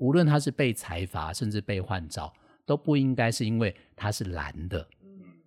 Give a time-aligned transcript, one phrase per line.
[0.00, 2.32] 无论他是被裁罚，甚至被换照，
[2.64, 4.88] 都不应该是因为他是蓝的，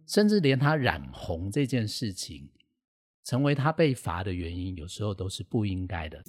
[0.05, 2.49] 甚至连他染红这件事情，
[3.23, 6.21] 成为他被罚的原因，有时候都是不应该的。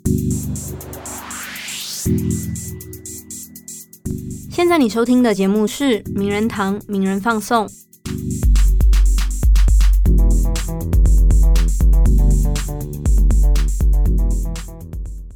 [4.50, 7.68] 现在你收听的节目是《名人堂名人放送》。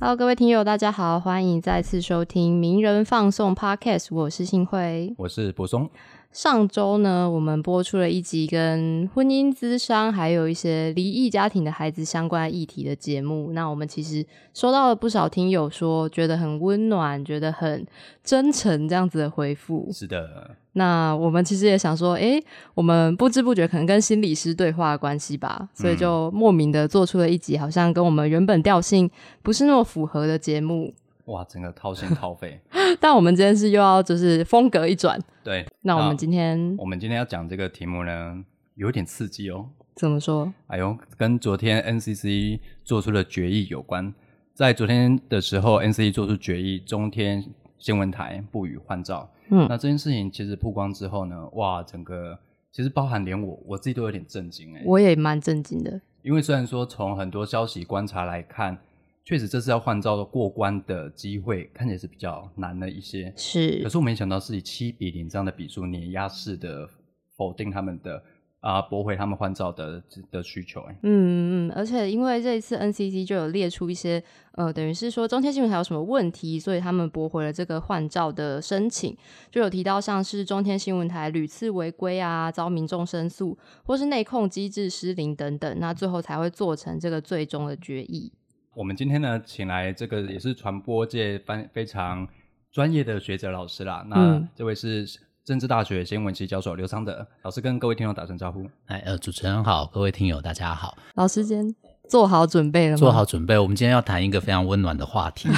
[0.01, 5.91] Hello，各位听友，大家好，欢迎再次收听《名人放送》Podcast，我是幸慧，我是柏松。
[6.31, 13.51] 上周呢，我们播出了一集跟婚姻咨商，还有一些离异家庭的孩子相关议题的节目。
[13.53, 17.85] 那我们其实收到了不少听友说，觉得很温暖，觉得很
[18.23, 19.89] 真诚这样子的回复。
[19.93, 20.55] 是的。
[20.79, 22.41] 那我们其实也想说，哎，
[22.73, 29.11] 我们不知不觉可能跟心理师对话的关系吧，所以就莫名的做出了一集，好像跟我们原本调性
[29.43, 30.95] 不是那么符合的节目。
[31.27, 32.59] 哇，整个掏心掏肺！
[32.99, 35.67] 但我们今天是又要就是风格一转，对。
[35.83, 38.43] 那我们今天，我们今天要讲这个题目呢，
[38.77, 39.69] 有点刺激哦。
[39.95, 40.51] 怎么说？
[40.69, 44.15] 哎呦，跟昨天 NCC 做出的决议有关。
[44.55, 47.45] 在昨天的时候，NCC 做出决议，中天
[47.79, 49.29] 新闻台不予换照。
[49.51, 52.39] 嗯，那这件事情其实曝光之后呢，哇，整个
[52.71, 54.83] 其实包含连我我自己都有点震惊哎。
[54.85, 58.79] 我也蛮震惊的，因为虽然说从很多消息观察来看。
[59.25, 63.31] 确实，这次要换照的过关的机会看起来是比较难的一些。
[63.37, 66.89] 是，可是我没想到是以七比零这样的比数碾压式的
[67.37, 68.23] 否定他们的
[68.61, 70.81] 啊驳回他们换照的的需求。
[70.83, 79.17] 哎，嗯嗯，而且因为这一次 NCC 就有列出一些呃，等于是说中天新闻台有什么问题，所以他们驳回了这个换照的申请，
[79.51, 88.33] 就有提到像是中天新闻台屡次违规啊，遭民众申诉，或是内控机制失灵等等，那最后才会做成这个最终的决议。
[88.75, 92.29] 我们今天呢，请来这个也是传播界非非常
[92.71, 94.05] 专业的学者老师啦。
[94.09, 95.05] 那这位是
[95.49, 98.69] 政治大学新闻系教授刘昌德老师，跟各位听友打声招呼。
[98.85, 100.95] 哎，呃，主持人好，各位听友大家好。
[101.15, 101.75] 老师今天
[102.07, 102.99] 做好准备了吗？
[102.99, 105.49] 做好准备，我们今天要谈一个非常温暖的话题。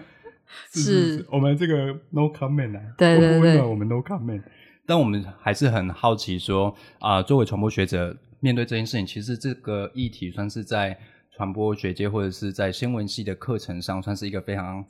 [0.74, 4.42] 是， 我们这个 no comment 啊，对对对，我们 no comment。
[4.86, 10.98] 但我们还是很好奇，说啊，作为传播学者，面对这件事情，其实这个议题算是在。
[11.36, 14.84] 传播学界或者是在新闻系的课程上，算是一个非常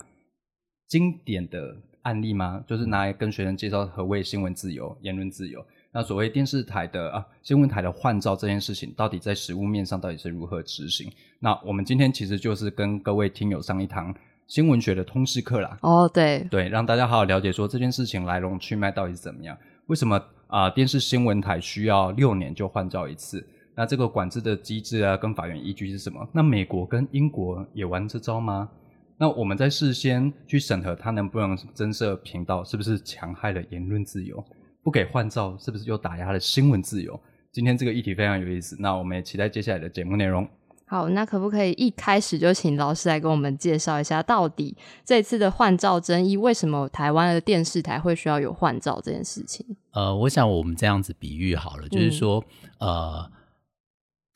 [0.87, 2.65] 经典的案例吗？
[2.66, 5.62] 就是拿来跟学生介绍何谓新闻自由、言论自由。
[5.91, 11.10] 那所谓电视台的啊，新闻台的换照这件事情，到底在实物面上到底是如何执行？
[11.38, 14.15] 那我们今天其实就是跟各位听友上一堂
[14.47, 15.78] 新闻学的通识课啦。
[15.82, 19.56] 哦，对，对，让大家好好了解说这件事情来龙去脉到底是怎么样？
[19.86, 20.69] 为什么啊？
[20.69, 23.47] 电视新闻台需要六年就换照一次？
[23.76, 26.28] 那这个管制的机制啊，跟法院依据是什么？
[26.32, 28.69] 那美国跟英国也玩这招吗？
[29.16, 34.44] 那我们在事先去审核它能不能增设频道，是不是强害了言论自由？
[34.82, 37.19] 不给换照，是不是又打压了新闻自由？
[37.53, 40.48] 今天这个议题非常有意思，那我们也期待接下来的节目内容。
[40.86, 49.64] 好，那可不可以一开始就请老师来跟我们介绍一下，到底这次的换照争议，为什么台湾的电视台会需要有换照这件事情？
[49.92, 52.44] 呃，我想我们这样子比喻好了，就是说，
[52.78, 53.30] 呃。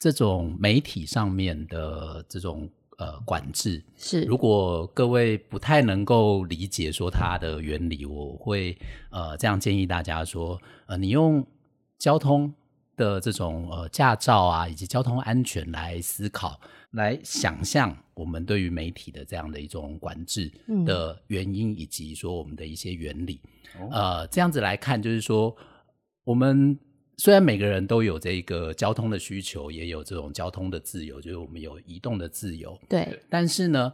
[0.00, 8.76] 这种媒体上面的这种呃管制是，如果各位不太能够理解说它的原理，我会
[9.10, 11.44] 呃这样建议大家说，呃，你用
[11.96, 12.52] 交通
[12.96, 16.60] 的这种呃驾照啊，以及交通安全来思考，
[16.90, 20.52] 来想象我们对于媒体的这样的一种管制
[20.84, 23.40] 的原因，以及说我们的一些原理，
[23.90, 25.56] 呃，这样子来看，就是说
[26.24, 26.78] 我们。
[27.18, 32.78] 虽然每个人都有这个交通的需求，也有这种交通的自由，就是我们有移动的自由。
[32.88, 33.20] 对。
[33.28, 33.92] 但是呢，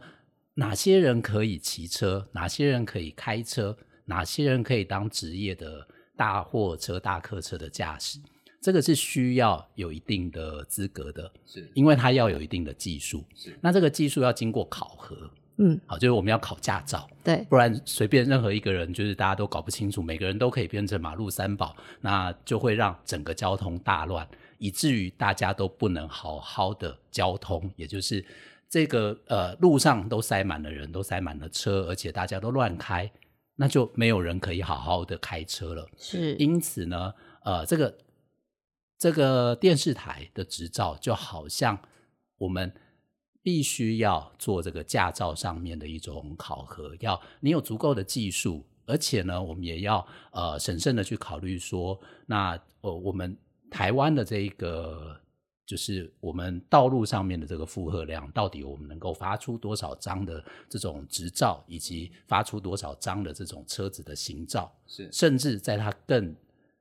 [0.53, 2.29] 哪些人可以骑车？
[2.31, 3.75] 哪些人可以开车？
[4.05, 8.19] 哪些人可以当职业的大货车、大客车的驾驶？
[8.61, 13.23] 这个是需要有一定的资格的，是因为他要有一定的技术。
[13.35, 13.57] 是。
[13.61, 15.29] 那这个技术要经过考核。
[15.57, 28.25] 嗯，好，就是我们要考驾照，对，不然随便任何一个人，就是大家都搞不清楚，每个人都可以变成马路三宝，那就会让整个交通大乱，以至于大家都不能好好的交通，也就是
[28.69, 33.09] 这个呃路上都塞满了人，都塞满了车，而且大家都乱开，
[33.55, 35.87] 那就没有人可以好好的开车了。
[35.97, 37.13] 是，因此呢，
[37.45, 37.97] 呃，这个
[38.99, 41.79] 这个电视台的执照就好像
[42.39, 42.73] 我们。
[43.45, 53.37] 必须要做这个驾照上面的一种考核，要你有足够的技术，而且呢，我们也要呃审慎的去考虑说，那呃我们
[53.69, 55.15] 台湾的这个
[55.63, 65.07] 就是我们道路上面的这个负荷量，到底我们能够发出多少张的这种执照，以及发出多少张的这种车子的行照，是。
[65.11, 66.35] 甚至在它更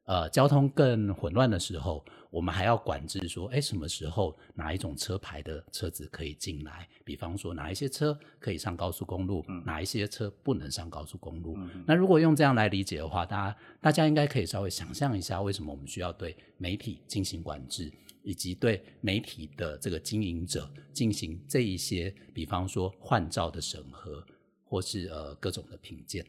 [0.06, 2.02] 呃交通更混乱的时候，
[2.34, 6.88] 我们还要管制说，哎，什么时候哪一种车牌的车子可以进来？
[7.04, 11.56] 比方说哪一些车可以上高速公路，哪一些车不能上高速公路？
[11.86, 17.92] 那如果用这样来理解的话，大家大家应该可以稍微想象一下，为什么我们需要对媒体进行管制？
[18.24, 24.26] 以及对媒体的这个经营者进行这一些，比方说换照的审核，
[24.64, 26.26] 或是呃各种的评鉴。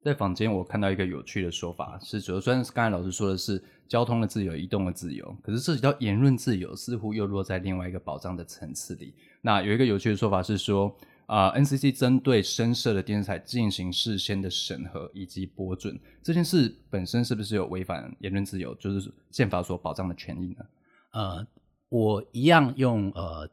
[0.00, 9.14] 在坊间我看到一个有趣的说法，是主要虽然刚才老师说的是交通的自由、移动的自由，可是涉及到言论自由，似乎又落在另外一个保障的层次里。
[9.40, 10.94] 那有一个有趣的说法是说，
[11.26, 20.64] 啊，NCC 针对深设的电视台进行事先的审核以及播准，这件事本身是不是有违反言论自由，就是宪法所保障的权益呢？
[21.12, 21.46] 呃，
[21.88, 23.48] 我一样用呃，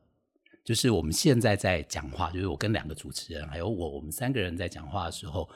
[0.64, 5.48] 就是我们现在在讲话，就是我跟两个主持人还有我，我们三个人在讲话的时候，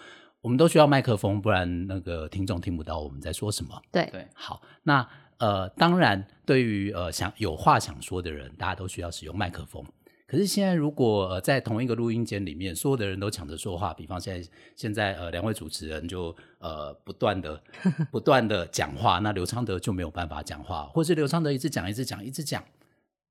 [0.42, 3.82] 我们都需要麦克风，不然那个听众听不到我们在说什么。
[3.92, 5.08] 对对，好，那
[5.38, 9.84] 呃，当然，对于呃想有话想说的人，大家都需要使用麦克风。
[10.28, 17.62] 可是现在，如果呃在同一个录音间里面，所有的人都抢着说话，比方现在现在呃两位主持人就呃不断的
[18.12, 22.64] 不断的讲话，那刘昌德就没有办法讲话，或是刘昌德一直讲一直讲一直讲，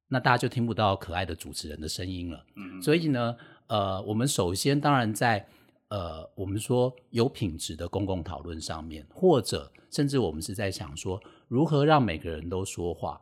[0.08, 2.44] 那大家就听不到可爱的主持人的声音了。
[2.56, 3.36] 嗯，所以呢，
[3.68, 5.46] 呃，我们首先当然在
[5.88, 13.20] 呃我们说有品质的公共讨论上面，或者甚至我们是在想说如何让每个人都说话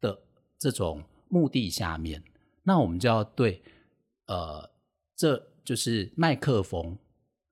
[0.00, 0.18] 的
[0.58, 2.22] 这种目的下面。
[2.62, 3.62] 那我们就要对，
[4.26, 4.68] 呃，
[5.14, 6.98] 这就是麦克风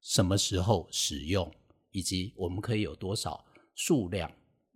[0.01, 1.51] 什么时候使用，
[1.91, 3.45] 以及我们可以有多少
[3.75, 4.31] 数量，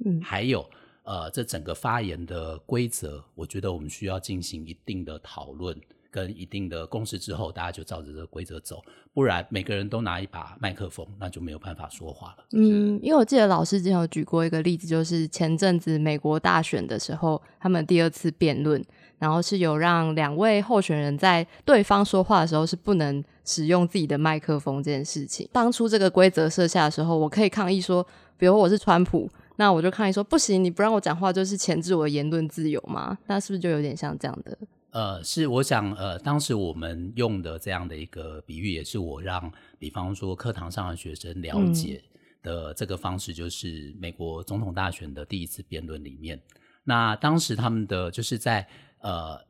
[0.05, 0.69] 嗯，还有
[1.05, 8.82] 呃，这整个发言的规则，我觉得我们需要进行一定的讨论跟一定的共识之后，大家就照着这个规则走，
[9.12, 12.44] 不然每个人都拿一把麦克风，那就没有办法说话了。
[12.52, 18.84] 嗯，因为我记得老师之前有举过一个例子，就是前阵子美国大选的时候，他们第二次辩论。
[19.20, 25.49] 然后是有让两位候选人在对方说话的时候是不能使用自己的麦克风这件事情。
[25.52, 28.06] 当初这个规则设下的时候，我可以抗议说，
[28.37, 33.19] 比如我是川普，那我就抗议说不行，你不让我讲话就是钳制我的言论自由吗？
[33.26, 34.56] 那是不是就有点像这样的？
[34.90, 42.02] 呃，是，我想，呃，当时我们用的这样的一个比喻，也是我让，比方说课堂上的学生了解
[42.43, 46.40] 的这个方式，就是美国总统大选的第一次辩论里面，
[46.85, 48.67] 那当时他们的就是在。
[49.00, 49.40] 呃，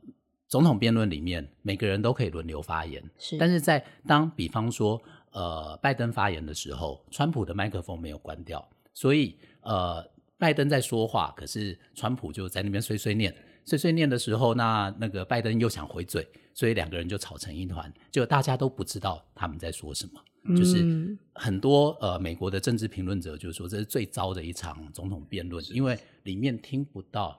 [0.47, 3.03] 总统辩论里面，每个人都可以轮流发言。
[3.17, 5.01] 是，但是在当比方说，
[5.31, 8.63] 呃，拜登发言的时候，川普的麦克风没有关掉，
[8.93, 10.07] 所以呃，
[10.37, 13.35] 拜登在说话，可是川普就在那边碎碎念，
[13.69, 20.57] 碎碎念的时候，那那个拜登又想回嘴，所以两个人就吵成一团，就大家都不知道他们在说什么。
[20.57, 27.37] 就是很多呃，美国的政治评论者就说，这是最糟的一场总统辩论，因为里面听不到。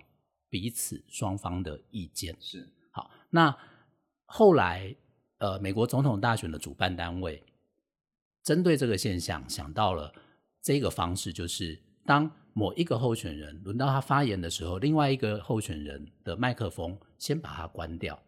[0.52, 3.08] 彼此双方的意见是好。
[3.30, 3.56] 那
[4.24, 4.92] 后来，
[5.38, 7.40] 呃，美国总统大选的主办单位
[8.42, 10.12] 针对这个现象，想到了
[10.60, 18.20] 这个方式，就是当某一个候选人轮到他发言的时候，另外一个候选人的麦克风先把它关掉。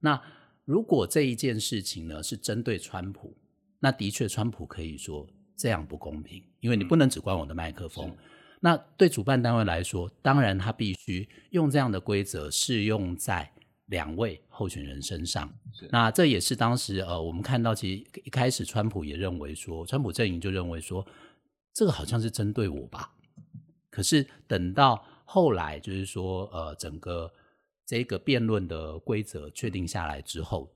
[0.00, 0.20] 那
[0.64, 3.36] 如果这一件事情呢是针对川普，
[3.78, 5.26] 那的确川普可以说
[5.56, 8.14] 这样不公平，因为你不能只关我的麦克风。
[8.60, 13.48] 那对主办单位来说，当然他必须用这样的规则适用在
[13.86, 15.48] 两位候选人身上。
[15.90, 21.06] 那这也是当时呃，我们看到其实一开始川普也认为说，川普阵营就认为说，
[21.72, 23.12] 这个好像是针对我吧。
[23.98, 27.28] 可是等到后来，就是说呃，整个
[27.84, 30.70] 这个辩论的规则确定下来之后，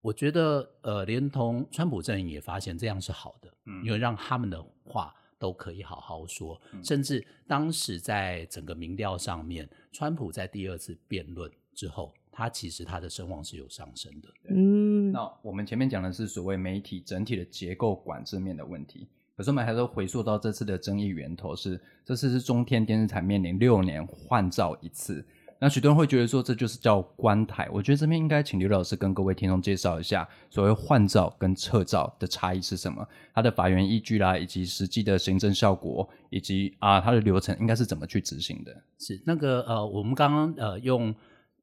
[0.00, 3.52] 我觉得呃，连同川普阵营也发现这样是好的，
[3.84, 5.14] 因为让他们的话。
[5.42, 14.28] 都可以好好说，甚至当时在整个民调上面，川普在第二次辩论之后，他其实他的声望是有上升的。
[14.50, 19.08] 嗯，那我们前面讲的是所谓媒体整体的结构管制面的问题，
[19.42, 25.26] 可是我们还是回溯到这次的争议源头是，这次是中天电视台面临六年换照一次。
[25.58, 27.68] 那许多人会觉得说，这就是叫关台。
[27.72, 38.72] 我觉得这边应该请刘老师跟各位听众介绍一下，所谓换照跟撤照的差异是什么，它的法源依据啦，以及实际的行政效果，以及啊它的流程应该是怎么去执行的。
[39.00, 41.12] 是那个呃，我们刚刚呃用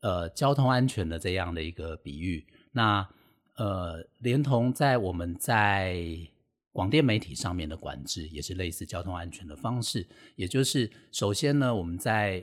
[0.01, 3.07] 呃交通安全的这样的一个比喻，那
[3.55, 5.95] 呃连同在我们在
[6.79, 10.07] 广电媒体上面的管制，也是类似交通安全的方式，
[10.37, 12.41] 也就是首先呢，我们在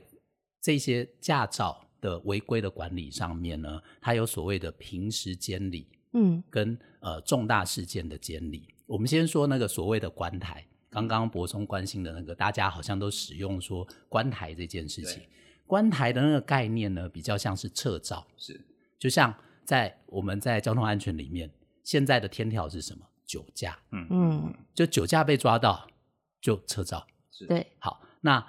[0.61, 8.69] 这些驾照的违规的管理上面呢，它有所谓的平时监理嗯跟呃重大事件的监理。
[8.85, 15.29] 我们先说那个所谓的关台，刚刚博松关心的那个，大家好像都使用说关台这件事情对。
[15.67, 18.61] 关台的那个概念呢，比较像是撤照，是
[18.99, 21.51] 就像在我们在交通安全里面，
[21.83, 23.03] 现在的天条是什么？
[23.27, 25.87] 酒驾，嗯嗯，就酒驾被抓到
[26.41, 27.07] 就撤照。
[27.31, 28.45] 是对，好，那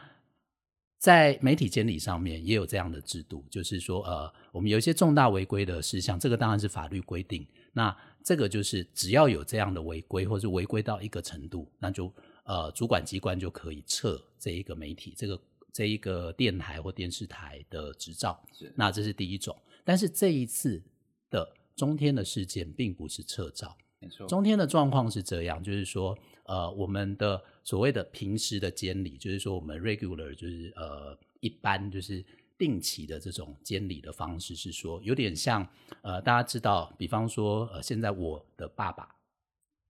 [0.97, 7.45] 在媒体监理上面也有这样的制度，就是说，呃，我们有一些重大违规的事项，这个当然是法律规定。
[7.73, 12.11] 那这个就是只要有这样的违规，或是违规到一个程度，那就
[12.45, 15.41] 呃主管机关就可以撤这一个媒体这个
[15.71, 18.41] 这一个电台或电视台的执照。
[18.51, 20.81] 是那这是第一种，但是这一次
[21.29, 32.23] 的中天的事件并不是撤照，没错，中天的状况是这样，就是说，呃，我们的所谓的平时的监理，就是说我们 regular 就是呃一般就是
[32.57, 35.67] 定期的这种监理的方式，是说有点像
[36.01, 39.09] 呃大家知道，比方说呃现在我的爸爸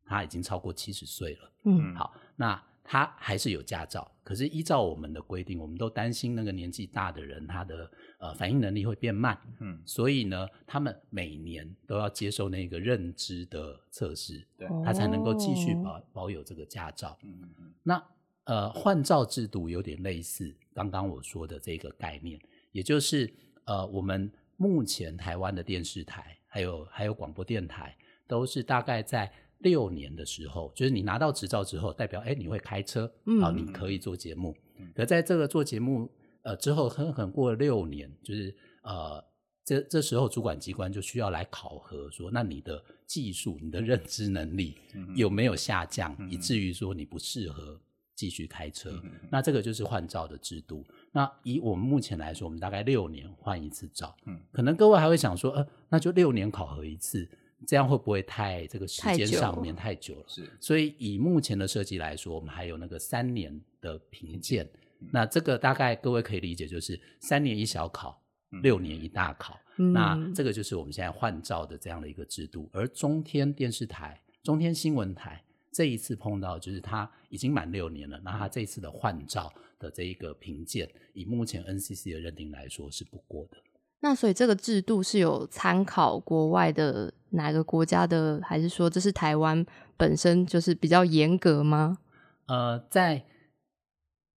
[0.06, 1.94] 他已经超过七十岁了，嗯。
[1.96, 17.17] 好，那他还是有驾照，可是依照我们的规定，我们都担心那个年纪大的人他的呃反应能力会变慢，嗯所以呢，他们每年都要接受那个认知的测试，对他才能够继续哦保保有这个驾照。
[17.24, 18.01] 嗯那
[18.46, 22.39] 呃，换照制度有点类似刚刚我说的这个概念，
[22.72, 23.29] 也就是
[23.65, 27.94] 呃，我们目前台湾的电视台还有还有广播电台
[28.25, 29.29] 都是大概在
[29.60, 34.56] 六年的时候，就是你拿到执照之后，代表哎你会开车，嗯好，你可以做节目。
[34.80, 36.10] 嗯可在这个做节目
[36.44, 39.24] 呃之后，很很过了六年，就是呃。
[39.68, 47.78] 这这时候，主管机关就需要来考核，说那你的技术、你的认知能力嗯有没有下降，嗯以至于说你不适合
[48.16, 48.92] 继续开车。
[48.92, 50.86] 嗯嗯那这个就是换照的制度。
[51.12, 54.16] 那以我们目前来说，我们大概六年换一次照。
[54.26, 57.30] 嗯可能各位还会想说，呃，那就六年考核一次，
[57.66, 60.26] 这样会不会太这个时间上面太久了？
[60.28, 64.66] 是所以以目前的设计来说，我们还有那个三年的评鉴。
[65.00, 68.20] 嗯那这个大概各位可以理解，就是三年一小考，
[68.52, 69.60] 嗯六年一大考。
[69.78, 72.68] 嗯那这个就是我们现在换照的这样的一个制度。
[72.74, 83.58] 而中天电视台、中天新闻台这一次碰到，就是它已经满六年了，那它这一次的换照的这一个评鉴，以目前 NCC 的认定来说是不过的。
[84.00, 89.66] 那所以这个制度是有参考国外的哪个国家的，还是说这是台湾
[89.98, 91.98] 本身就是比较严格吗？
[92.46, 93.25] 呃，在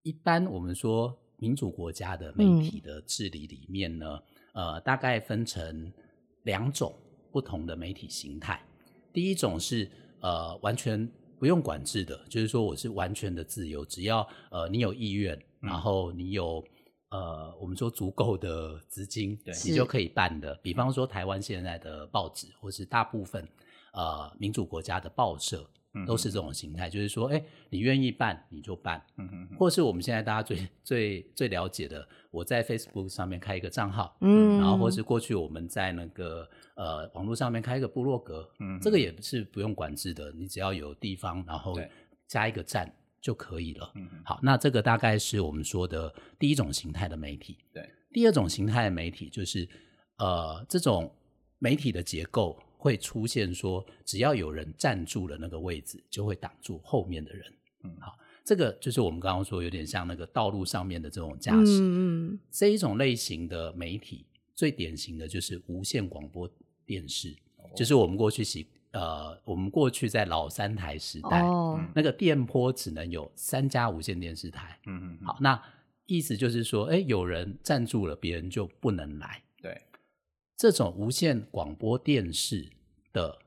[0.03, 4.19] 一般我们说民主国家的媒体的治理里面呢，
[4.53, 5.93] 呃，大概分成
[6.43, 6.93] 两种
[7.31, 8.59] 不同的媒体形态。
[9.13, 9.89] 第一种是
[10.21, 11.07] 呃完全
[11.39, 16.63] 不用管制的，就是说我是完全的自由，只要呃你有意愿，嗯然后你有
[17.11, 20.55] 呃我们说足够的资金，对你就可以办的。
[20.63, 23.47] 比方说台湾现在的报纸，或是大部分
[23.93, 25.65] 呃民主国家的报社。
[25.93, 34.89] 嗯都是这种形态，就是说，哎，你愿意办你就办，嗯嗯嗯或是我们现在大家最最最了解的，我在 Facebook 上面开一个账号，嗯，然后或。
[34.89, 41.91] 是过去我们在那个呃网络上面开一个部落格，嗯这个也是不用管制的，你只要有地方，然后对。
[42.25, 42.89] 加一个站
[43.21, 43.91] 就可以了。
[43.95, 47.57] 嗯嗯好，那这个大概是我们说的第一种形态的媒体。
[47.71, 49.67] 对，第二种形态的媒体就是
[50.17, 51.13] 呃这种
[51.59, 57.45] 媒体的结构会出现说，只要有人站住了那个位置，就会挡住后面的人。
[57.83, 61.79] 嗯好，这个就是我们刚刚说有点像那个道路上面的这种驾驶。
[61.79, 64.25] 嗯嗯这一种类型的媒体，
[64.55, 66.49] 最典型的就是无线广播
[66.85, 74.77] 电视，哦就是我们过去习呃，我们过去在老三台时代，哦，那个电波只能有三家无线电视台。
[74.85, 75.61] 嗯嗯嗯好，那
[76.05, 79.41] 意思就是说，哎，有人站住了，别人就不能来。
[79.61, 79.81] 对
[80.57, 82.69] 这种无线广播电视
[83.13, 83.39] 的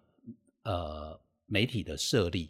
[0.62, 2.48] 呃媒体的设立，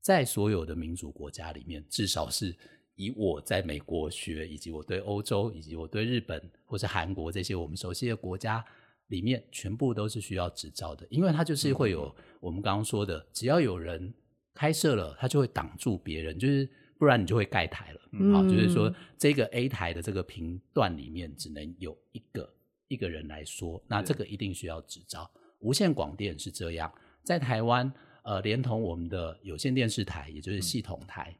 [0.00, 2.54] 在所有的民主国家里面，至少是
[2.94, 8.62] 以我在美国学，以及我对欧洲，以及我对日本或是韩国这些我们熟悉的国家
[9.06, 14.12] 里面，全部都是需要执照的，因为它就是会有我们刚刚说的，只要有人
[14.52, 18.00] 开设了，它就会挡住别人，就是不然你就会盖台了。
[18.12, 22.54] 嗯好，就是说这个 A 台的这个频段里面只能有一个
[22.88, 25.30] 一个人来说，那是这个一定需要执照。
[25.60, 27.90] 无线广电是这样，在台湾，
[28.24, 31.34] 呃，连同我们的有线电视台，也就是系统台，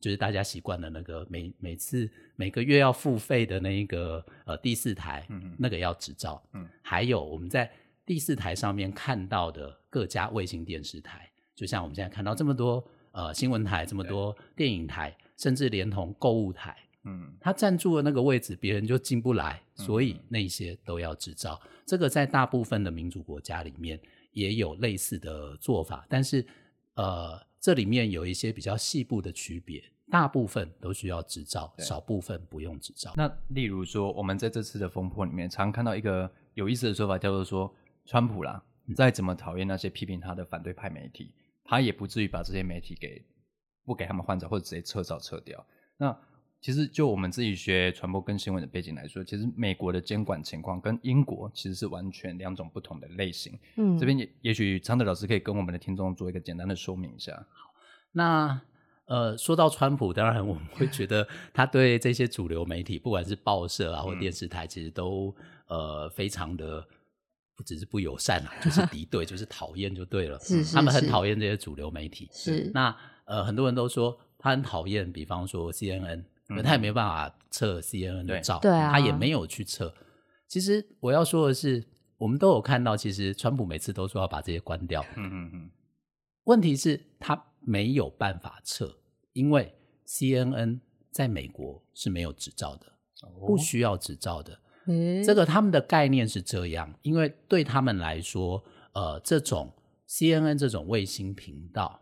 [0.00, 6.42] 就是大家习惯的那个每每次每个月要付费的那一个呃第四台，嗯嗯那个要执照。
[6.54, 7.70] 嗯，还有我们在
[8.06, 21.60] 第四台上面看到的各家卫星电视台，就像我们现在看到这么多呃新闻台，这么多电影台，甚至连同购物台，嗯他占住了那个位置，别人就进不来，所以嗯那些都要执照。
[21.84, 26.46] 这个在大部分的民主国家里面也有类似的做法，但是
[26.94, 33.12] 呃，这里面有一些比较细部的区别，大部分都需要执照，少部分不用执照。
[33.16, 37.74] 那例如说，我们在这次的风波里面，常看到一个有意思的说法，叫做说，
[38.06, 38.62] 川普啦，
[38.94, 41.32] 再怎么讨厌那些批评他的反对派媒体，
[41.64, 43.22] 他也不至于把这些媒体给
[43.84, 45.64] 不给他们换照，或者直接撤照撤掉。
[45.98, 46.16] 那
[46.60, 53.58] 其实就我们自己学传播跟新闻的背景来说，其实美国的监管情况跟英国其实是完全两种不同的类型。
[53.76, 57.32] 嗯，这边也也许常德老师可以跟我们的听众做一个简单的说明一下。
[57.50, 57.70] 好
[58.12, 58.60] 那
[59.04, 65.32] 呃，说到川普，当然我们会觉得他对这些主流媒体，不管是报社啊或嗯电视台，其实都
[65.68, 66.84] 呃非常的
[67.56, 70.38] 不只是不友善啊，就是敌对，就是讨厌就对了。
[70.44, 72.28] 是是他们很讨厌这些主流媒体。
[72.32, 72.94] 是那
[73.24, 79.92] 呃，很多人都说他很讨厌，比方说 CNN，可他也没办法测 CNN 的照，对啊他也没有去测。
[80.46, 81.82] 其实我要说的是，
[82.18, 85.70] 我们都有看到，其实川普每次都说要把这些关掉，嗯嗯嗯，
[86.44, 88.98] 问题是，他没有办法测，
[89.32, 89.74] 因为
[90.06, 90.78] CNN
[91.10, 92.86] 在美国是没有执照的，
[93.44, 94.56] 不需要执照的。
[94.86, 98.62] 诶这个他们的概念是这样，因为对他们来说，
[98.92, 99.72] 呃，这种
[100.08, 102.00] CNN 这种卫星频道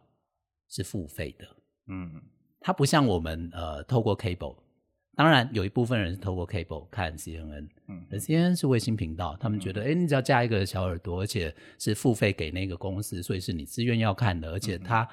[0.68, 1.46] 是付费的，
[1.88, 2.22] 嗯
[2.60, 4.56] 它不像我们呃透过 cable。
[5.16, 15.08] 当然，有一部分人是透过 cable 看 CNN，嗯可 CNN 是卫星频道，他们觉得，哎、你只要加一个小耳朵，而且是付费给那个公司，所以是你自愿要看的，而且它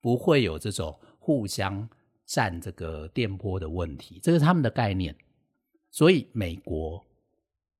[0.00, 1.86] 不会有这种互相
[2.24, 5.14] 占这个电波的问题，这个是他们的概念。
[5.94, 7.06] 所以美国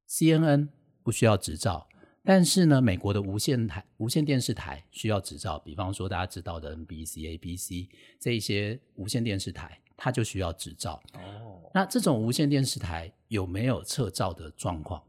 [0.08, 0.68] CNN
[1.02, 1.88] 不需要执照，
[2.22, 7.90] 但是呢，美国的无线台、无线电视台需要执照，比方说大家知道的 NBC、ABC
[8.20, 11.02] 这一些无线电视台，它就需要执照。
[11.14, 15.02] 哦那这种无线电视台有没有撤照的状况？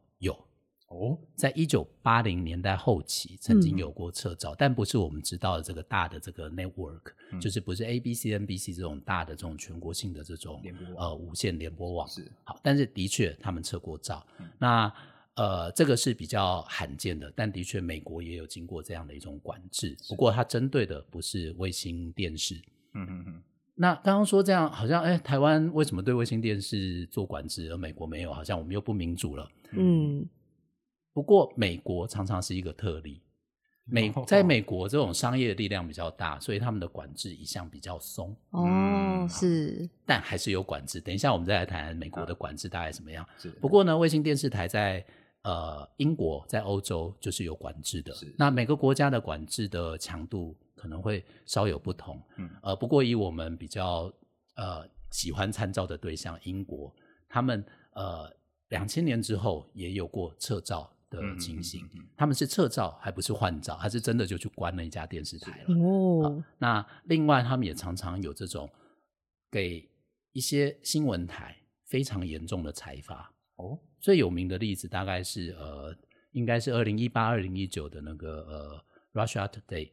[0.96, 3.78] 有，哦在一九八零年代后期曾经嗯。
[3.78, 7.40] 有过撤照，但不是我们知道的这个大的这个 network，、嗯。
[7.42, 10.62] 就是不是 ABC、NBC 这种大的这种全国性的这种
[10.98, 12.08] 呃无线联播网。
[12.08, 12.32] 是。
[12.44, 14.50] 好，但是的确他们撤过照，嗯。
[14.58, 14.94] 那
[15.36, 22.56] 呃这个是比较罕见的，但的确美国也有经过这样的一种管制，不过它针对的不是卫星电视。
[22.94, 23.44] 嗯嗯嗯
[23.78, 28.34] 那刚刚说这样，好像哎，台湾为什么对卫星电视做管制，而美国没有？
[28.34, 29.52] 好像我们又不民主了。
[29.72, 30.26] 嗯
[31.16, 33.22] 不过美国常常是一个特例，
[33.86, 41.00] 美哦在美国这种商业力量比较大，所以他们的管制一向比较松，哦嗯是但还是有管制。
[41.00, 43.26] 等一下我们再来谈美国的管制大概怎么样。
[43.38, 45.06] 是不过呢，卫星电视台在
[45.44, 48.36] 呃英国、在欧洲就是有管制的是。
[48.38, 52.22] 那每个国家的管制的强度可能会稍有不同。
[52.36, 54.12] 嗯呃，不过以我们比较
[54.58, 56.94] 呃喜欢参照的对象英国，
[57.30, 58.30] 他们呃
[58.68, 61.88] 两千年之后也有过撤照的情形。
[62.18, 65.76] 他们是撤照，还不是换照，还是真的就去关了一家电视台了。
[65.76, 68.70] 哦那另外，他们也常常有这种
[69.50, 69.90] 给
[70.34, 73.32] 一些新闻台非常严重的裁罚。
[73.56, 75.96] 哦最有名的例子大概是呃，
[76.32, 79.92] 应该是二零一八、二零一九的那个呃，Russia Today，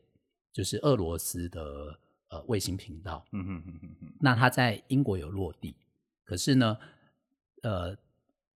[0.52, 3.24] 就是俄罗斯的呃卫星频道。
[3.32, 5.76] 嗯嗯嗯嗯嗯那它在英国有落地，
[6.24, 6.76] 可是呢，
[7.62, 7.96] 呃，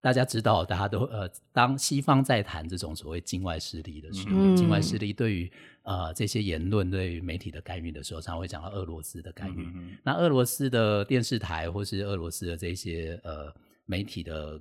[0.07, 4.55] 大家知道，大家都呃，当西方在谈这种所谓境外势力的时候，嗯。
[4.57, 5.51] 境外势力对于
[5.83, 9.99] 呃这些言论对于媒体的干预的时候，常常会讲到俄罗斯的干预。
[10.05, 13.53] 那俄罗斯的电视台或是俄罗斯的这些呃
[13.85, 14.61] 媒体的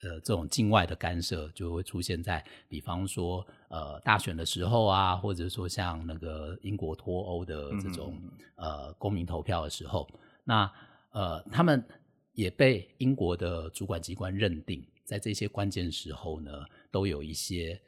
[0.00, 8.18] 呃这种境外的干涉，就会出现在比方说呃大选的时候啊，或者说像那个英国脱欧的这种、
[8.56, 10.08] 呃公民投票的时候，
[10.44, 10.72] 那
[11.10, 11.84] 呃他们
[12.38, 16.52] 也被英国的主管机关认定，在这些关键时候呢，
[16.88, 17.80] 都有一些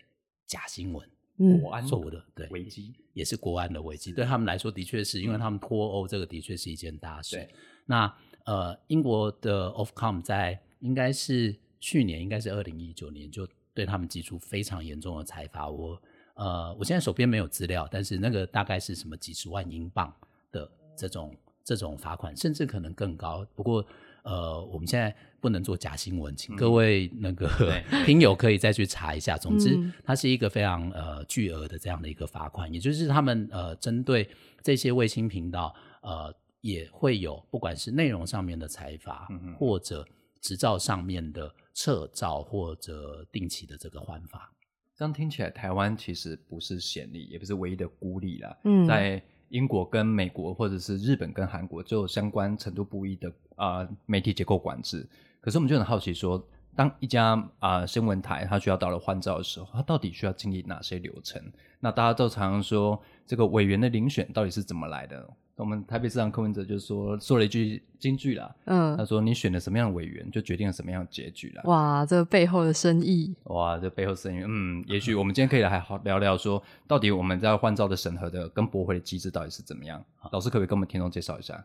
[0.45, 1.09] 假新闻。
[1.37, 7.49] 嗯国安错误的对危机，也是国安的危机，对他们来说的确是因为他们脱欧，这个的确是一件大事对。
[7.87, 8.13] 那
[8.45, 15.69] 呃，英国的 Ofcom 在应该是去年，应该是二零一九年，就对他们寄出非常严重的裁罚。
[15.71, 16.03] 我
[16.35, 20.13] 呃，我现在手边没有资料，但是那个大概是什么几十万英镑
[20.51, 23.47] 的这种这种罚款，甚至可能更高。
[23.55, 23.87] 不过
[24.23, 29.37] 呃，我们现在不能做假新闻，请各位那个、对 听友可以再去查一下。
[29.37, 34.29] 总之嗯，它是一个非常呃巨额的这样的一个罚款，也就是他们呃针对
[34.63, 40.07] 这些卫星频道呃也会有不管是内容上面的裁罚，嗯或者
[40.41, 44.53] 执照上面的撤照或者定期的这个换罚。
[44.95, 48.59] 这样听起来，台湾其实不是显例，也不是唯一的孤立啦。
[48.65, 55.07] 嗯在英国跟美国或者是日本跟韩国就有相关程度不一的啊、媒体结构管制。
[55.41, 56.43] 可是我们就很好奇说，
[56.75, 61.43] 当一家啊、新闻台它需要到了换照的时候，它到底需要经历哪些流程？
[61.81, 65.29] 那大家都常常说，这个委员的遴选到底是怎么来的？
[65.57, 80.03] 我们台北市长柯文哲就说说了一句金句啦，嗯他嗯，说：“你选了什么样的委员，就决定了什么样的结局啦。”哇，这背后的深意，哇，这背后深意，嗯，也许我们今天可以来好聊聊说，到底我们在换照的审核的跟驳回的机制到底是怎么样？
[80.33, 81.63] 老师可不可以跟我们听众介绍一下？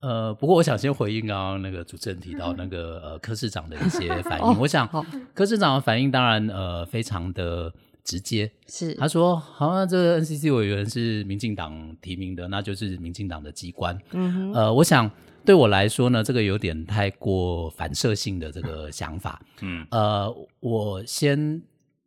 [0.00, 4.46] 呃，不过我想先回应刚刚那个主持人提到那个呃柯市长的一些反 应。
[4.46, 7.72] 哦我想好柯市长的反应当然呃非常的
[8.04, 13.98] 直接，是他说好像这个 NCC 委员是民进党提名的，那就是民进党的机关。
[14.12, 15.10] 嗯哼，呃，我想
[15.44, 19.40] 对我来说呢，这个有点太过反射性的这个想法。
[19.60, 21.60] 嗯呃，我先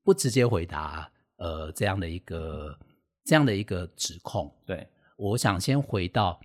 [0.03, 2.75] 不直接回答呃这样的一个
[3.25, 4.51] 这样的一个指控。
[4.65, 6.39] 对，我想先回到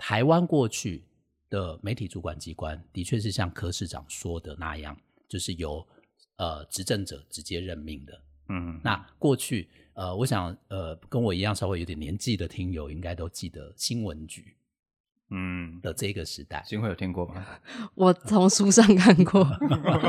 [0.00, 1.04] 台湾过去
[1.50, 5.86] 的媒体主管机关，的确是像柯市长说的那样，就是由
[6.36, 8.24] 呃执政者直接任命的。
[8.48, 14.56] 嗯，那过去呃，我想呃跟我一样稍微有点年纪的听友，应该都记得新闻局
[15.30, 16.62] 嗯，的这个时代。
[16.66, 17.46] 新会有听过吗？
[17.94, 19.46] 我从书上看过，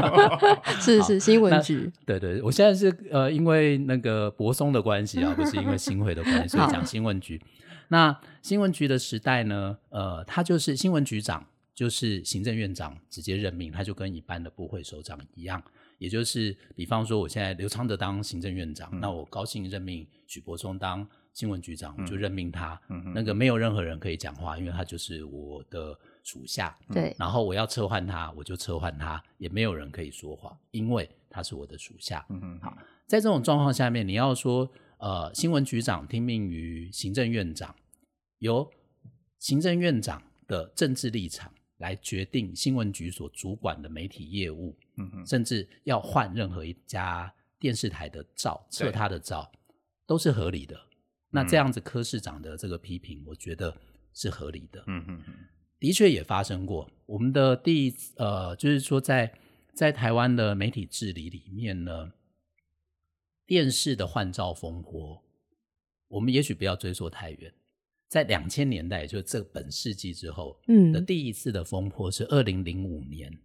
[0.82, 7.42] 是是新闻局，对对，我现在是呃，因为那个博松的关系啊，不是因为新会的关系，所以讲新闻局。
[7.90, 15.62] 那新闻局的时代呢，呃，他就是新闻局长，就是行政院长直接任命，他就跟一般的部会首长一样，
[15.98, 22.80] 也就是比方说，我现在刘昌德当行政院长，嗯那我高兴任命许博松当新闻局长，我就任命他。
[22.90, 26.78] 嗯那个没有任何人可以讲话，因为他就是我的属下。
[26.94, 32.26] 对，然后我要撤换他，我就撤换他，也没有人可以说话，因为他是我的属下。
[32.30, 37.74] 嗯嗯，好，在这种状况下面，你要说呃，新闻局长听命于行政院长，
[38.40, 38.70] 由
[39.40, 49.52] 行政院长的政治立场来决定新闻局所主管的媒体业务，嗯哼，甚至要换任何一家电视台的照，撤他的照，
[50.06, 50.80] 都是合理的。
[51.32, 53.76] 那这样子，柯市长的这个批评，我觉得
[54.14, 54.84] 是合理的。
[54.88, 55.34] 嗯嗯嗯，
[55.80, 56.92] 的确也发生过。
[57.06, 59.34] 我们的第一呃，就是说在
[59.74, 62.12] 在台湾的媒体治理里面呢，
[63.46, 65.24] 电视的换照风波，
[66.10, 67.54] 我们也许不要追溯太远，
[68.10, 73.40] 在两千年代，也就是这本世纪之后，嗯的第一次的风波是二零零五年，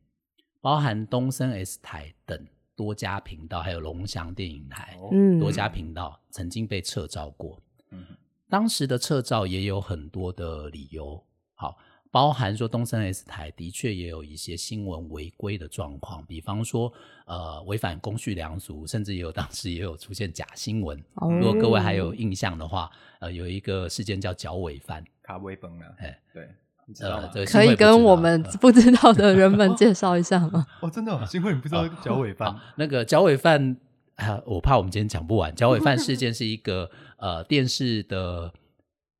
[0.60, 2.44] 包含东森 S 台等
[2.74, 7.62] 多家频道，还有龙翔电影台、哦嗯，多家频道曾经被撤照过。
[7.90, 8.04] 嗯
[8.48, 11.20] 当时的撤照也有很多的理由，
[11.56, 11.76] 好，
[12.12, 16.92] 包含说东森 S 台的确也有一些新闻违规的状况，比方说
[17.26, 20.96] 呃违反公序良俗，甚至也有 当时也有出现假新闻。
[21.14, 26.48] 哦如果各位还有印象的话，呃，有一个事件叫脚尾饭，卡威崩了，哎，对，
[26.86, 27.22] 你知道吗，？
[27.24, 30.64] 呃这个可以跟我们呃不知道的人们 介绍一下吗？
[30.80, 33.76] 哦，真的哦，新会你不知道脚尾饭好，那个脚尾饭
[34.16, 35.54] 啊，我怕我们今天讲不完。
[35.54, 38.52] 脚尾 饭事件是一个呃电视的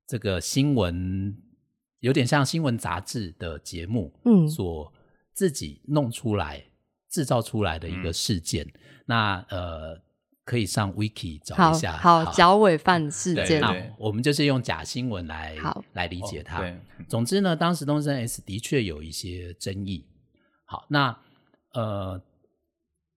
[0.07, 1.37] 这个新闻，
[2.01, 4.93] 有点像新闻杂志的节目，嗯所
[5.35, 6.65] 自己弄出来、
[7.11, 8.67] 制造出来的一个嗯事件。
[9.05, 10.01] 那呃，
[10.45, 11.97] 可以上 Wiki 找一下。
[11.99, 16.63] 好，脚尾饭事件，那我们就是用假新闻来好来理解它。
[16.63, 20.07] 哦，总之呢，当时东森 S 的确有一些争议。
[20.65, 21.17] 好，那
[21.75, 22.21] 呃，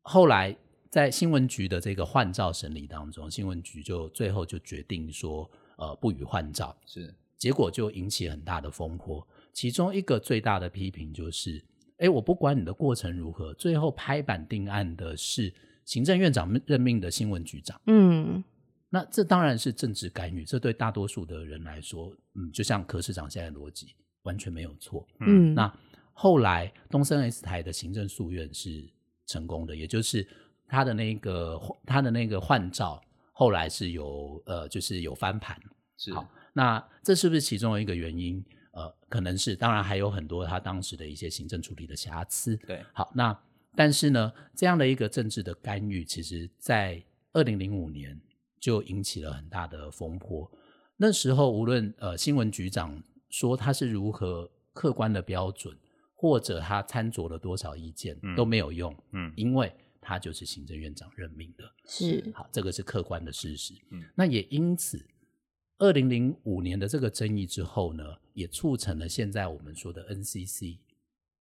[0.01, 0.55] 后来
[0.89, 9.25] 在新闻局的这个换照审理当中，新闻局就最后就决定说，呃，不予换照，是，结果就引起很大的风波。
[9.53, 11.63] 其中一个最大的批评就是，
[11.97, 15.53] 哎，我不管你的过程如何，最后拍板定案的是
[15.85, 17.79] 行政院长任命的新闻局长。
[17.85, 18.43] 嗯
[18.91, 25.07] 那这当然是政治干预，这对大多数的人来说，嗯，就像柯市长现在的逻辑完全没有错。
[25.19, 25.71] 嗯，那
[26.13, 28.89] 后来东森 S 台的行政诉愿是
[29.27, 30.27] 成功的，也就是
[30.69, 33.01] 他的那个他的那个换照
[33.33, 35.59] 后来是有呃，就是有翻盘。
[35.97, 38.41] 是，好，那这是不是其中一个原因？
[38.71, 42.55] 呃，可能是，当然还有很多他当时的一些行政处理的瑕疵。
[42.57, 43.37] 对，好，那
[43.75, 47.03] 但是呢，这样的一个政治的干预，其实在
[47.33, 48.17] 二零零五年
[48.59, 50.49] 就引起了很大的风波。
[50.95, 55.75] 那时候，无论呃新闻局长说他是如何客观的标准，
[56.15, 61.71] 或者他参酌了多少意见，嗯都没有用，嗯因为他就是行政院长任命的。
[61.85, 63.73] 是好，这个是客观的事实。
[63.91, 65.05] 嗯那也因此，
[65.77, 70.77] 二零零五年的这个争议之后呢，也促成了现在我们说的 NCC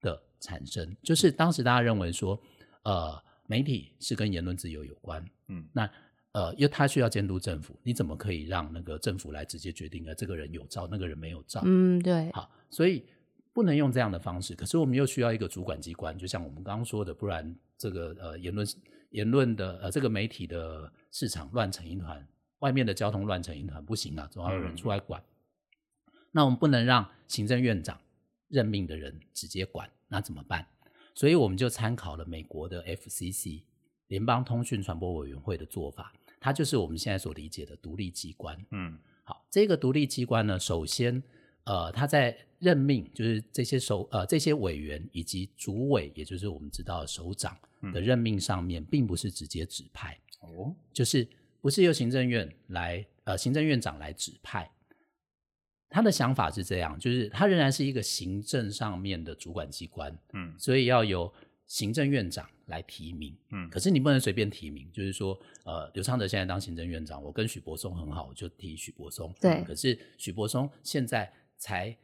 [0.01, 0.97] 的产生。
[1.03, 2.41] 就是当时大家认为说，
[2.85, 5.91] 呃，媒体是跟言论自由有关，嗯那
[6.33, 10.07] 呃，因为他需要监督政府，你怎么可以让那个政府来直接决定？
[10.07, 11.63] 呃，这个人有照，那个人没有照？
[11.65, 13.05] 嗯，对，好，所以
[13.59, 14.55] 不能用这样的方式。
[14.55, 18.69] 可是我们又需要一个主管机关，就像我们刚刚说的，不然这个呃言论
[19.11, 22.25] 言论的呃这个媒体的市场乱成一团，
[22.61, 25.21] 外面的交通乱成一团，不行啊，总要有人出来管。
[26.31, 28.01] 那我们不能让行政院长
[28.47, 30.65] 任命的人直接管，那怎么办？
[31.17, 33.65] 所以我们就参考了美国的 FCC。
[34.07, 38.57] 联邦通讯传播委员会的做法，它就是我们现在所理解的独立机关。
[38.71, 41.23] 嗯，好，这个独立机关呢，首先，
[41.69, 47.57] 呃，他在任命，就是这些首呃这些委员以及主委，也就是我们知道的首长
[47.93, 51.29] 的任命上面，并不是直接指派哦，就是
[51.61, 54.69] 不是由行政院来呃行政院长来指派。
[55.91, 61.33] 他的想法是这样，就是他仍然是一个行政上面的主管机关，嗯，所以要由
[61.67, 62.49] 行政院长。
[62.69, 69.65] 来提名，嗯，可是你不能随便提名，就是说，呃，刘昌德现在当行政院长，我跟许柏松很好，我就提许柏松，对。
[69.65, 71.97] 可是许柏松现在才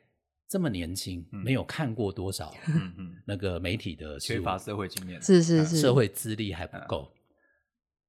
[0.49, 7.11] 这么年轻，没有看过多少， 嗯嗯，那个媒体的缺乏社会经验，是是是，社会资历还不够。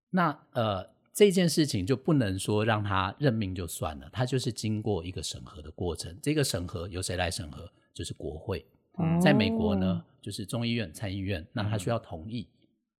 [0.10, 6.18] 那呃，这件事情就不能说让他任命就算了，他就是经过一个审核的过程。
[6.22, 7.72] 这个审核由谁来审核？
[7.94, 8.66] 就是国会。
[9.22, 12.48] 在美国呢，就是众议院、参议院，那他需要同意；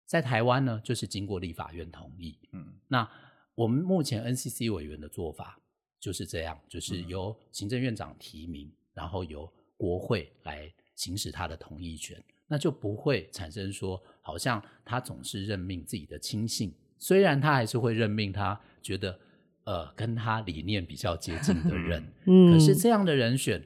[0.04, 2.38] 在台湾呢，就是经过立法院同意。
[2.52, 3.08] 嗯，那
[3.54, 5.58] 我们目前 NCC 委员的做法
[6.06, 19.18] 就是这样，就是由行政院长提名，然后由国会来行使他的同意权，那就不会产生说，好像他总是任命自己的亲信，虽然他还是会任命他觉得
[19.64, 23.60] 呃跟他理念比较接近的人， 嗯，可是这样的人选。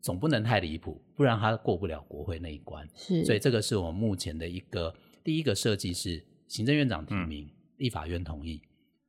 [0.00, 2.86] 总不能太离谱，不然他过不了国会那一关。
[2.94, 8.60] 是，所以这个是我们目前的一个第一个设计是行政院长提名，立法院同意。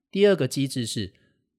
[0.09, 1.11] 第二个机制是，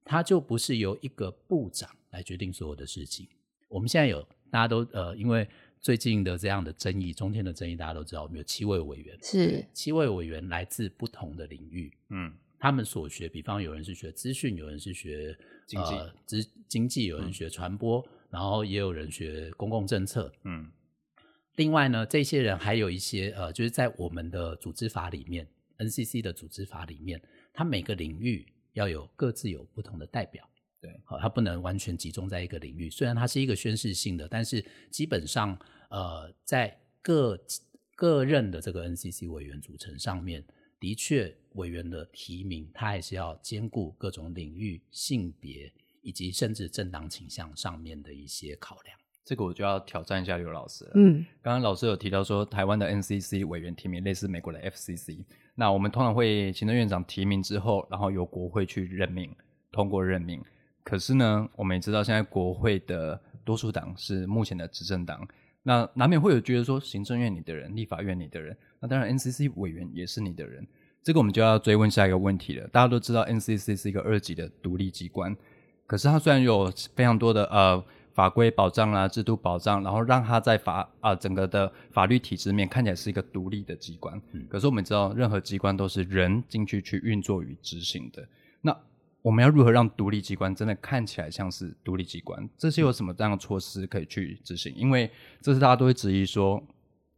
[0.06, 3.28] 它就不是由一个部长来决定所有的事情。
[3.68, 5.46] 我们现在有大家都呃，因为
[5.80, 18.02] 最近的这样的争议，中天的争议，大家都知道，我们有七位委员，是七位委员来自不同的领域，嗯，他们所学，比方有人是学资讯，有人是学经济，资经济，有人学传播。
[18.28, 20.68] 然后也有人学公共政策，嗯，
[21.54, 25.46] 另外呢，这些人还有一些呃，就是在我们的组织法里面
[25.78, 27.22] ，NCC 的组织法里面，
[27.54, 28.44] 它每个领域
[28.76, 30.48] 要有各自有不同的代表，
[30.80, 32.88] 对，好，它不能完全集中在一个领域。
[32.88, 35.58] 虽然它是一个宣誓性的，但是基本上
[35.90, 37.38] 呃，在各
[37.94, 40.44] 各任的这个 NCC 委员组成上面，
[40.78, 45.72] 的确委员的提名，他还是要兼顾各种领域、性别。
[46.02, 50.92] 以及甚至政党倾向上面的一些考量，这个我就要挑战一下刘老师了。
[50.94, 55.24] 嗯，刚刚老师有提到说，台湾的 NCC 委员提名类似美国的 FCC，
[55.56, 59.34] 那我们通常会行政院长提名之后，然后由国会去任命，
[59.72, 60.40] 通过任命。
[60.84, 65.26] 可是呢，我们也知道现在国会的多数党是目前的执政党，
[65.64, 70.64] 那难免会有觉得说，行政院你的人，立法院你的人，那当然 NCC 委员也是你的人。
[71.02, 72.68] 这个我们就要追问下一个问题了。
[72.68, 75.36] 大家都知道 NCC 是一个二级的独立机关。
[75.86, 77.84] 可是它虽然有非常多的呃
[78.16, 84.18] 法规保障啦、制度保障，然后让它在法啊整个的法律体制面看起来是一个独立的机关。
[84.48, 88.26] 可是我们知道，任何机关都是人进去去运作与执行的。
[88.62, 88.74] 那
[89.20, 92.48] 我们要如何让独立机关真的看起来像是独立机关？
[92.56, 94.74] 这些有什么这样的措施可以去执行？
[94.74, 95.10] 因为
[95.42, 96.64] 这是大家都会质疑说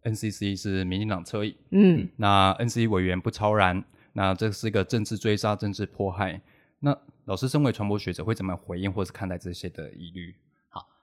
[0.02, 3.84] ，NCC 是民进党侧翼，嗯，那 NCC 委员不超然，
[4.14, 6.40] 那这是一个政治追杀、政治迫害。
[6.80, 10.34] 那老师身为传播学者，会怎么回应或是看待这些的疑虑？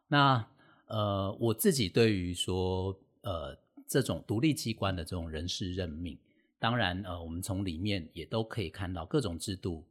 [0.10, 0.48] 好，那
[0.88, 6.18] 呃，我自己对于说呃这种独立机关的这种人事任命，
[6.60, 9.84] 当然呃，我们从里面也都可以看到各种制度。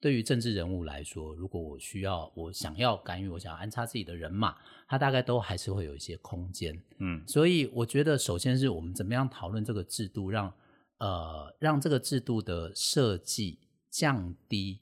[0.00, 4.56] 对于政治人物来说，如果我需要我想要干预，我想要安插自己的人马，
[4.88, 6.82] 他大概都还是会有一些空间。
[6.98, 10.52] 嗯，所以我觉得，首先是我们怎么样讨论这个制度，让
[10.98, 13.58] 呃让这个制度的设计
[13.90, 14.80] 降低。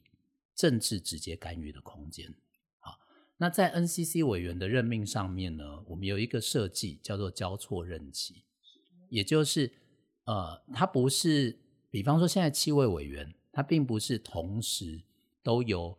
[0.55, 2.35] 政治直接干预的空间，好，
[3.38, 8.42] 那在 NCC 委员的任命上面呢，我们有一个设计叫做交错任期，
[9.09, 9.72] 也就是
[10.24, 11.57] 呃，它不是，
[11.88, 15.01] 比方说现在七位委员，他并不是同时
[15.42, 15.96] 都由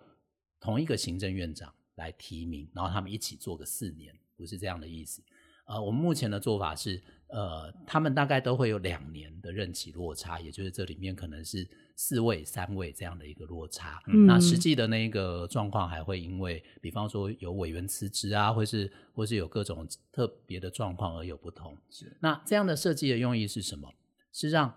[0.60, 5.23] 同一个行政院长来提名，然后他们一起做个四年，不是这样的意思。
[5.65, 11.65] 呃，我们目前的做法是，呃，他们大概都会有两年的任期落差，也就是这里面可能是
[12.02, 14.02] 四位、三位这样的一个落差。
[14.26, 21.78] 那实际的那个状况还会因为，比方说有委员辞职啊，或是或是有各种特别的状况而有不同。
[21.90, 23.94] 是，那这样的设计的用意是什么？
[24.32, 24.74] 是让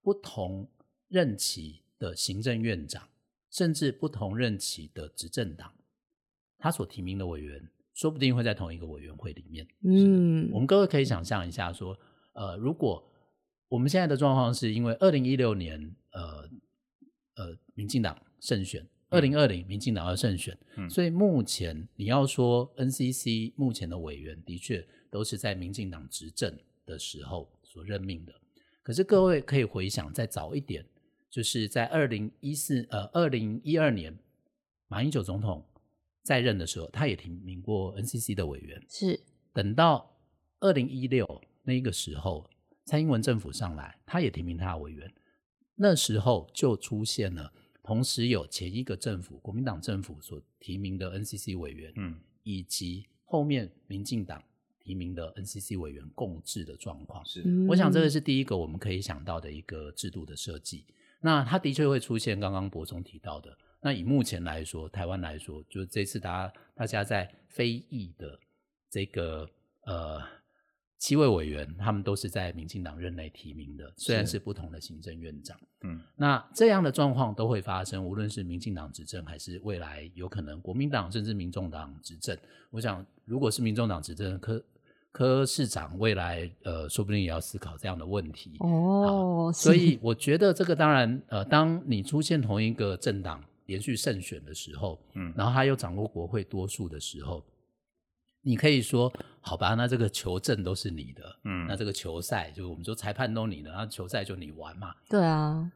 [0.00, 0.66] 不同
[1.08, 3.06] 任期的行政院长
[3.50, 5.74] 甚至不同任期的执政党，
[6.56, 9.68] 他所提名的委员，说不定会在同一个委员会里面。
[9.84, 11.94] 嗯我们各位可以想象一下，说，
[12.32, 13.11] 呃，如果
[13.72, 15.80] 我们现在的状况是因为二零一六年，
[16.10, 16.46] 呃
[17.36, 26.54] 呃，民进党胜选，二零二零民进党要胜选，嗯所以目前你要说 NCC 目前的委员的确都是在民进党执政
[26.84, 28.34] 的时候所任命的。
[28.82, 30.84] 可是各位可以回想再早一点，
[31.30, 34.14] 就是在二零一四呃二零一二年
[34.86, 35.64] 马英九总统
[36.22, 38.84] 在任的时候，他也提名过 NCC 的委员。
[38.86, 39.18] 是
[39.54, 40.14] 等到
[40.60, 42.46] 二零一六那个时候，
[42.84, 45.12] 蔡英文政府上来，他也提名他的委员，
[45.74, 54.42] 那时候就出现了，同时有前一个政府国民党政府所提名的 NCC 委员，嗯以及后面民进党
[54.80, 57.24] 提名的 NCC 委员共治的状况。
[57.24, 60.84] 是嗯我想这个是第一个我们可以想到的一个制度的设计。
[61.20, 63.56] 那它的确会出现刚刚博总提到的。
[63.80, 68.38] 那以目前来说，台湾来说，就是这次大家大家在非议的
[68.90, 69.48] 这个
[69.84, 70.20] 呃
[71.02, 75.58] 七位委员，他们都是在民进党任内提名的，虽然是不同的行政院长。
[75.80, 82.38] 嗯那这样的状况都会发生，无论是民进党执政，还是未来有可能国民党甚至民众党执政。
[82.70, 84.64] 我想，如果是民众党执政，柯
[85.10, 88.52] 柯市长未来呃，说不定也要思考这样的问题。
[88.60, 97.44] 哦，所以我觉得这个当然，呃，当你出现同一个政党连续胜选的时候，嗯然后他又掌握国会多数的时候，
[98.42, 104.94] 你可以说，好吧，那这个球证都是你的，嗯那这个球赛就我们说裁判都你的，那球赛就你玩嘛。
[105.08, 105.72] 对啊，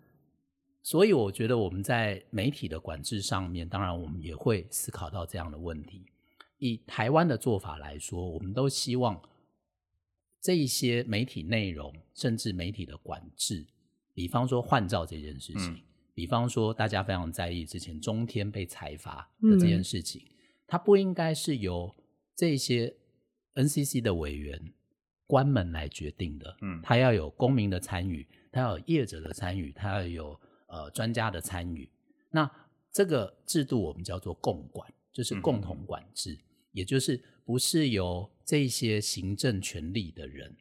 [0.83, 6.07] 所以我觉得我们在媒体的管制上面，当然我们也会思考到这样的问题。
[6.59, 9.21] 以台湾的做法来说，我们都希望
[10.41, 13.67] 这一些媒体内容，甚至媒体的管制，
[14.15, 15.81] 比方说换照这件事情，嗯
[16.15, 20.23] 比方说大家非常在意之前中天被裁罚的这件事情，
[20.67, 21.95] 它不应该是由
[22.37, 22.95] 这些
[23.55, 24.73] NCC 的委员
[25.27, 26.57] 关门来决定的。
[26.61, 31.91] 嗯他要有公民的参与，他要有业者的参与，他要有呃专家的参与。
[32.31, 32.49] 那
[32.93, 36.39] 这个制度我们叫做共管，就是共同管制，
[36.73, 40.57] 也就是不是由这些行政权力的人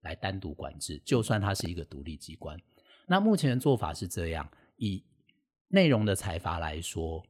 [0.00, 2.58] 来单独管制，就算它是一个独立机关。
[3.06, 5.04] 那目前的做法是这样，以
[5.68, 7.26] 内容的财阀来说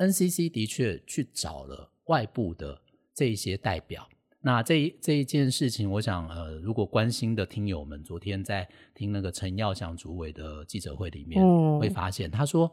[0.00, 2.80] ，NCC 的确去找了外部的
[3.14, 4.08] 这一些代表。
[4.42, 12.72] 那这一这一件事情，我想，呃，如果关心的听友们，昨天在听那个陈耀祥主委的记者会里面，哦会发现他说，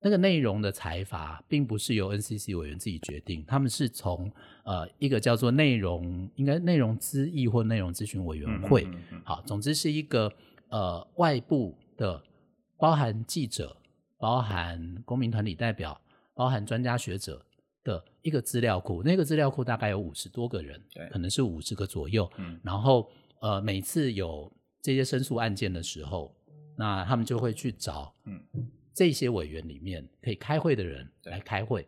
[0.00, 4.32] 那个内容的裁罚并不是由 NCC 委员自己决定，他们是从
[4.64, 10.32] 呃一个叫做内容应该内容咨议或内容咨询委员会，嗯嗯嗯好，总之是一个
[10.70, 12.22] 呃外部的，
[12.78, 13.76] 包含记者、
[14.16, 16.00] 包含公民团体代表、
[16.38, 17.44] 包含专家学者
[17.82, 19.02] 的一个资料库。
[19.02, 22.30] 那个资料库大概有五十多个人对，可能是五十个左右。
[22.36, 26.32] 嗯然后呃，每次有这些申诉案件的时候，
[26.76, 28.40] 那他们就会去找嗯
[28.94, 31.84] 这些委员里面可以开会的人来开会。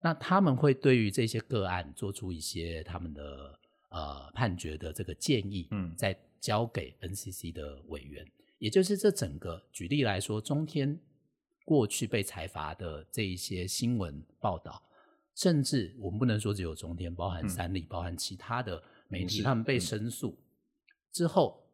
[0.00, 3.58] 那他们会对于这些个案做出一些他们的
[3.90, 8.26] 呃判决的这个建议，嗯再交给 NCC 的委员。
[8.58, 10.98] 也就是这整个举例来说，中天
[11.72, 14.82] 过去被裁罚的这一些新闻报道，
[15.34, 17.48] 甚至我们不能说只有中天，包含嗯。
[17.48, 19.80] 三立，包含其他的媒体，他们被嗯。
[19.80, 20.38] 申诉、
[21.10, 21.66] 之后，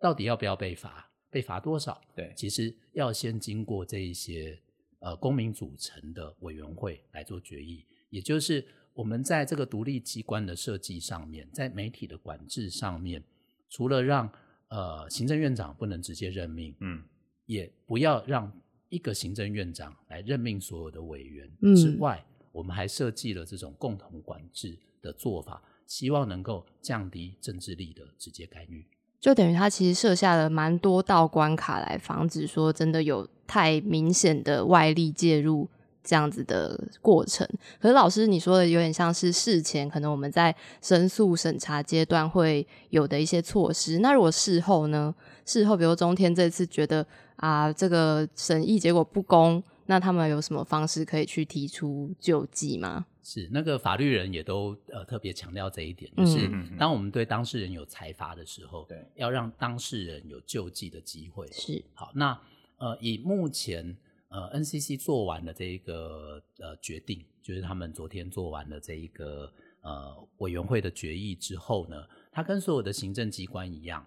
[0.00, 1.12] 到底要不要被罚？
[1.30, 2.02] 被罚多少？
[2.16, 2.32] 对。
[2.36, 4.60] 其实要先经过这一些
[4.98, 13.22] 呃公民组成的委员会来做决议，也就是我们在这个独立机关的设计上面，在媒体的管制上面，
[13.68, 14.28] 除了让
[14.70, 17.04] 呃行政院长不能直接任命，嗯。
[17.46, 18.52] 也不要让
[18.90, 22.22] 一个行政院长来任命所有的委员嗯之外，
[22.52, 28.86] 我们还设计了这种共同管制的做法，希望能够降低政治力的直接干预。
[29.18, 35.68] 就等于他其实设下了蛮多道关卡来防止说真的有太明显的外力介入
[36.02, 37.46] 这样子的过程。
[37.80, 45.14] 可是老师你说的有点像是事前可能我们在申诉审查阶段会有的一些措施，那如果事后呢？
[45.46, 47.04] 事后比如中天这次觉得
[47.36, 53.06] 啊这个审议结果不公，那他们有什么方式可以去提出救济吗？
[53.22, 56.48] 是那个法律人也都呃特别强调这一点，就是
[56.78, 61.46] 当我们对当事人有裁罚的时候，对，要让当事人有救济的机会。
[61.50, 62.38] 是好，那
[62.78, 63.96] 呃，以目前
[64.30, 69.52] 呃 NCC 做完了这一个呃决定，就是他们昨天做完了这一个
[69.82, 74.04] 呃委员会的决议之后呢，他跟所有的行政机关一样，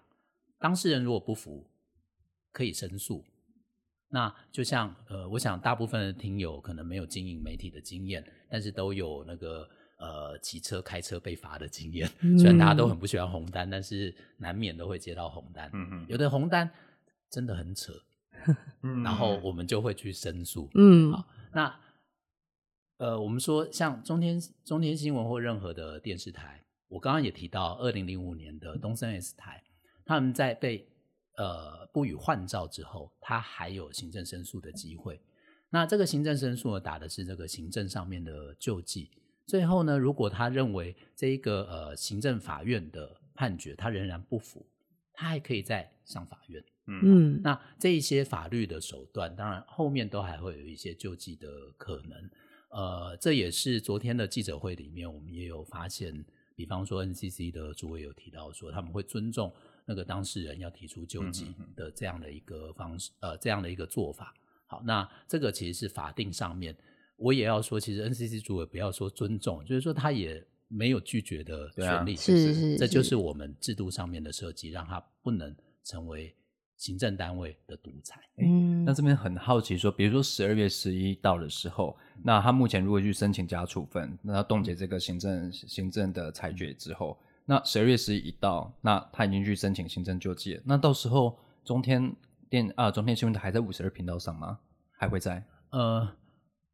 [0.58, 1.66] 当事人如果不服，
[2.52, 3.24] 可以申诉。
[4.08, 9.68] 那就像呃，我想大部分的听友可能没有经营媒体的经验，但是都有那个
[9.98, 12.08] 呃骑车开车被罚的经验。
[12.38, 15.68] 虽然大家都很不喜欢红单，但是难免都会接到红单。
[15.72, 16.70] 嗯嗯有的红单
[17.28, 17.92] 真的很扯，
[18.82, 20.70] 嗯然后我们就会去申诉。
[20.74, 21.80] 嗯好，那
[22.98, 29.62] 呃，我们说像中天中天新闻或任何的电视台，我刚刚也提到，二零零五年的东森 S 台，
[30.04, 30.86] 他们在被
[31.36, 35.20] 呃不予换照之后，他还有行政申诉的机会。
[35.70, 39.10] 那这个行政申诉呢，打的是这个行政上面的救济。
[39.44, 44.64] 最后呢，如果他认为这一个呃行政法院的判决他仍然不服，
[45.12, 46.64] 他还可以再上法院。
[46.86, 52.30] 嗯嗯那这一些法律的手段，当然后面都还会有一些救济的可能。
[52.70, 56.24] 呃，这也是昨天的记者会里面，我们也有发现，
[56.56, 59.52] 比方说 NCC 的主委有提到说，他们会尊重
[59.86, 64.34] 那个当事人要提出救济的这样的一个方式，呃，这样的一个做法。
[64.66, 66.76] 好，那这个其实是法定上面，
[67.16, 75.54] 我也要说，其实 NCC 主委不要说尊重，就是说他也没有拒绝的权利，是是，这就是我们制度上面的设计，让他不能
[75.84, 76.34] 成为
[76.84, 78.20] 行政单位的独裁。
[78.36, 87.16] 嗯那这边很好奇说，比如说十二月十一到的时候，那他目前如果去申请加处分，那他冻结这个行政行政的裁决之后，
[87.46, 92.14] 那十二月十一一到，那他已经去申请行政救济，那到时候中天
[92.50, 94.58] 电啊中天新闻台还在五十二频道上吗？
[94.92, 95.42] 还会在？
[95.70, 96.06] 呃，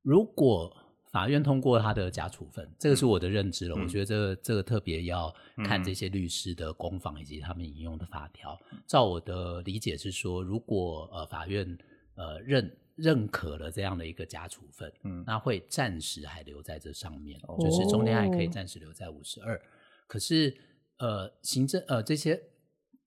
[0.03, 0.77] 如果
[1.11, 3.75] 法院通过他的假处分，这个是我的认知了。
[3.77, 5.35] 嗯我觉得这个这个特别要
[5.65, 8.59] 看嗯这些律师的攻防以及他们引用的法条。
[8.87, 11.77] 照我的理解是说，如果呃法院
[12.15, 19.61] 呃认认可了这样的一个假处分，嗯那会暂时还留在这上面，哦就是中间还可以暂时留在五十二。
[20.07, 20.57] 可是
[20.99, 22.41] 呃行政呃这些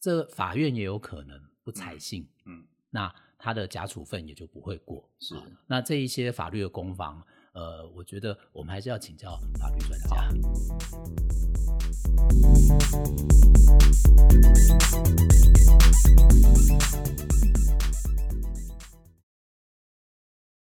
[0.01, 5.09] 这法院也有可能不采信，嗯，那他的假处分也就不会过。
[5.19, 10.27] 是好那这一些法律的攻防，呃，我觉得我们还是要请教法律专家。